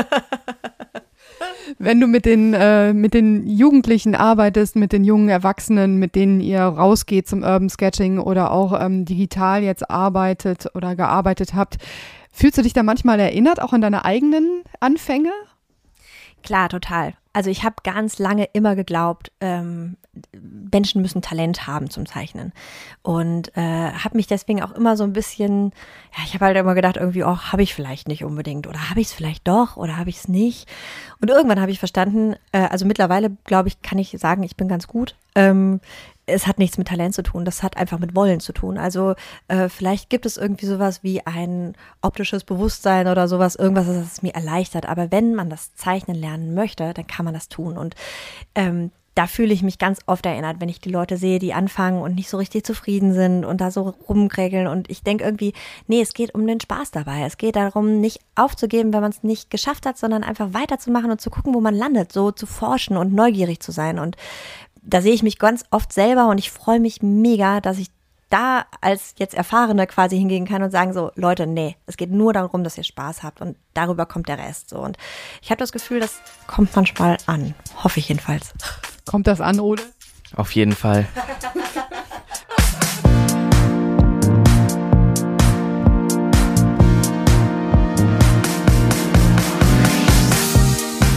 Wenn 1.80 2.00
du 2.00 2.08
mit 2.08 2.26
den, 2.26 2.54
äh, 2.54 2.94
mit 2.94 3.14
den 3.14 3.48
Jugendlichen 3.48 4.16
arbeitest, 4.16 4.76
mit 4.76 4.92
den 4.92 5.04
jungen 5.04 5.30
Erwachsenen, 5.30 5.98
mit 5.98 6.16
denen 6.16 6.40
ihr 6.42 6.62
rausgeht 6.62 7.28
zum 7.28 7.44
Urban 7.44 7.70
Sketching 7.70 8.20
oder 8.20 8.52
auch 8.52 8.80
ähm, 8.80 9.06
digital 9.06 9.64
jetzt 9.64 9.90
arbeitet 9.90 10.68
oder 10.76 10.96
gearbeitet 10.96 11.54
habt, 11.56 11.78
Fühlst 12.36 12.58
du 12.58 12.64
dich 12.64 12.74
da 12.74 12.84
manchmal 12.84 13.18
erinnert, 13.18 13.62
auch 13.62 13.72
an 13.72 13.80
deine 13.80 14.04
eigenen 14.04 14.64
Anfänge? 14.82 15.32
Klar, 16.44 16.68
total. 16.68 17.14
Also 17.32 17.50
ich 17.50 17.64
habe 17.64 17.78
ganz 17.84 18.20
lange 18.20 18.44
immer 18.52 18.76
geglaubt, 18.76 19.32
ähm, 19.40 19.96
Menschen 20.34 21.02
müssen 21.02 21.22
Talent 21.22 21.66
haben 21.66 21.90
zum 21.90 22.06
Zeichnen. 22.06 22.52
Und 23.04 23.56
äh, 23.56 23.62
habe 23.62 24.18
mich 24.18 24.28
deswegen 24.28 24.62
auch 24.62 24.74
immer 24.74 24.98
so 24.98 25.06
ein 25.06 25.14
bisschen, 25.14 25.72
ja, 26.16 26.24
ich 26.26 26.34
habe 26.34 26.44
halt 26.44 26.58
immer 26.58 26.76
gedacht, 26.76 26.98
irgendwie, 26.98 27.24
oh, 27.24 27.38
habe 27.38 27.64
ich 27.64 27.74
vielleicht 27.74 28.10
nicht 28.10 28.26
unbedingt. 28.26 28.68
Oder 28.68 28.90
habe 28.90 29.00
ich 29.00 29.08
es 29.08 29.14
vielleicht 29.14 29.48
doch 29.48 29.78
oder 29.78 29.96
habe 29.96 30.10
ich 30.10 30.18
es 30.18 30.28
nicht. 30.28 30.68
Und 31.22 31.30
irgendwann 31.30 31.62
habe 31.62 31.72
ich 31.72 31.80
verstanden, 31.80 32.36
äh, 32.52 32.68
also 32.68 32.86
mittlerweile, 32.86 33.32
glaube 33.46 33.70
ich, 33.70 33.82
kann 33.82 33.98
ich 33.98 34.12
sagen, 34.20 34.44
ich 34.44 34.58
bin 34.58 34.68
ganz 34.68 34.88
gut. 34.88 35.16
Ähm, 35.36 35.80
es 36.26 36.48
hat 36.48 36.58
nichts 36.58 36.78
mit 36.78 36.88
Talent 36.88 37.14
zu 37.14 37.24
tun, 37.24 37.46
das 37.46 37.64
hat 37.64 37.78
einfach 37.78 38.00
mit 38.00 38.16
Wollen 38.16 38.40
zu 38.40 38.54
tun. 38.54 38.78
Also 38.78 39.16
äh, 39.48 39.70
vielleicht 39.70 40.10
gibt 40.10 40.26
es 40.26 40.38
irgendwie 40.38 40.66
sowas 40.66 41.04
wie 41.04 41.26
ein 41.26 41.76
optisches 42.02 42.44
Bewusstsein 42.44 43.08
oder 43.08 43.28
sowas, 43.28 43.56
irgendwas, 43.56 43.88
das 43.88 44.14
es 44.14 44.22
mir 44.22 44.34
erleichtert. 44.34 44.88
Aber 44.88 45.12
wenn 45.12 45.36
man 45.36 45.50
das 45.50 45.76
Zeichnen 45.76 46.16
lernen 46.16 46.54
möchte, 46.54 46.94
dann 46.94 47.08
kann 47.08 47.26
man 47.26 47.34
das 47.34 47.48
tun. 47.48 47.78
Und 47.78 47.96
ähm, 48.56 48.92
da 49.16 49.28
fühle 49.28 49.54
ich 49.54 49.64
mich 49.64 49.80
ganz 49.80 50.00
oft 50.08 50.26
erinnert, 50.26 50.60
wenn 50.60 50.68
ich 50.68 50.82
die 50.82 50.90
Leute 50.90 51.16
sehe, 51.16 51.40
die 51.40 51.54
anfangen 51.54 52.02
und 52.02 52.16
nicht 52.16 52.30
so 52.30 52.36
richtig 52.36 52.66
zufrieden 52.66 53.14
sind 53.14 53.46
und 53.46 53.62
da 53.62 53.72
so 53.72 53.96
rumkrägeln. 54.10 54.68
Und 54.68 54.90
ich 54.90 55.04
denke 55.04 55.24
irgendwie, 55.24 55.54
nee, 55.88 56.02
es 56.02 56.14
geht 56.14 56.36
um 56.36 56.46
den 56.46 56.60
Spaß 56.60 56.92
dabei. 56.92 57.24
Es 57.24 57.38
geht 57.38 57.56
darum, 57.56 58.02
nicht 58.02 58.20
aufzugeben, 58.36 58.92
wenn 58.92 59.00
man 59.00 59.12
es 59.12 59.24
nicht 59.24 59.50
geschafft 59.50 59.86
hat, 59.86 59.98
sondern 59.98 60.24
einfach 60.24 60.54
weiterzumachen 60.54 61.12
und 61.12 61.22
zu 61.22 61.30
gucken, 61.30 61.54
wo 61.54 61.62
man 61.62 61.74
landet, 61.74 62.12
so 62.12 62.32
zu 62.32 62.46
forschen 62.46 62.98
und 62.98 63.14
neugierig 63.14 63.62
zu 63.62 63.72
sein. 63.72 64.00
Und 64.00 64.18
da 64.86 65.02
sehe 65.02 65.14
ich 65.14 65.24
mich 65.24 65.40
ganz 65.40 65.64
oft 65.72 65.92
selber 65.92 66.28
und 66.28 66.38
ich 66.38 66.52
freue 66.52 66.80
mich 66.80 67.02
mega, 67.02 67.60
dass 67.60 67.78
ich 67.78 67.90
da 68.30 68.66
als 68.82 69.14
jetzt 69.18 69.34
Erfahrene 69.34 69.88
quasi 69.88 70.18
hingehen 70.18 70.48
kann 70.48 70.64
und 70.64 70.72
sagen 70.72 70.94
so, 70.94 71.12
Leute, 71.16 71.48
nee, 71.48 71.76
es 71.86 71.98
geht 71.98 72.12
nur 72.12 72.34
darum, 72.34 72.64
dass 72.64 72.78
ihr 72.78 72.84
Spaß 72.84 73.24
habt 73.24 73.42
und 73.42 73.56
darüber 73.74 74.06
kommt 74.06 74.28
der 74.28 74.38
Rest 74.38 74.70
so. 74.70 74.80
Und 74.80 74.98
ich 75.42 75.52
habe 75.52 75.60
das 75.60 75.72
Gefühl, 75.72 76.00
das 76.00 76.20
kommt 76.48 76.76
manchmal 76.76 77.18
an. 77.28 77.54
Hoffe 77.84 78.00
ich 78.00 78.10
jedenfalls. 78.10 78.54
Kommt 79.06 79.28
das 79.28 79.42
an, 79.42 79.60
Ole? 79.60 79.82
Auf 80.36 80.52
jeden 80.52 80.74
Fall. 80.74 81.08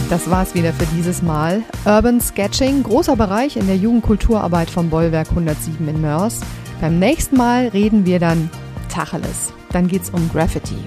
Das 0.09 0.27
war's 0.27 0.55
wieder 0.55 0.73
für 0.73 0.87
dieses 0.87 1.21
Mal. 1.21 1.61
Urban 1.85 2.19
Sketching, 2.19 2.81
großer 2.81 3.15
Bereich 3.15 3.57
in 3.57 3.67
der 3.67 3.75
Jugendkulturarbeit 3.75 4.67
vom 4.67 4.89
Bollwerk 4.89 5.29
107 5.29 5.87
in 5.87 6.01
Mörs. 6.01 6.39
Beim 6.81 6.97
nächsten 6.97 7.37
Mal 7.37 7.67
reden 7.67 8.07
wir 8.07 8.17
dann 8.17 8.49
Tacheles. 8.89 9.53
Dann 9.71 9.87
geht's 9.87 10.09
um 10.09 10.27
Graffiti. 10.31 10.77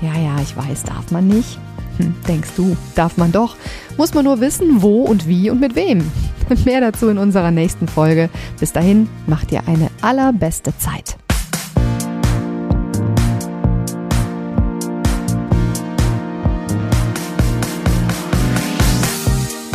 Ja, 0.00 0.18
ja, 0.18 0.40
ich 0.42 0.56
weiß, 0.56 0.82
darf 0.82 1.12
man 1.12 1.28
nicht. 1.28 1.56
Hm, 1.98 2.16
denkst 2.26 2.50
du, 2.56 2.76
darf 2.96 3.16
man 3.16 3.30
doch. 3.30 3.54
Muss 3.96 4.12
man 4.12 4.24
nur 4.24 4.40
wissen, 4.40 4.82
wo 4.82 5.02
und 5.02 5.28
wie 5.28 5.48
und 5.48 5.60
mit 5.60 5.76
wem. 5.76 6.10
Mehr 6.64 6.80
dazu 6.80 7.08
in 7.10 7.18
unserer 7.18 7.52
nächsten 7.52 7.86
Folge. 7.86 8.28
Bis 8.58 8.72
dahin, 8.72 9.08
macht 9.28 9.52
ihr 9.52 9.68
eine 9.68 9.88
allerbeste 10.00 10.76
Zeit. 10.78 11.16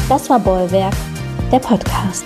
Das 0.10 0.30
war 0.30 0.40
Bollwerk, 0.40 0.96
der 1.52 1.60
Podcast. 1.60 2.24